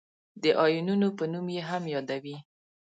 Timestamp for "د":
0.43-0.45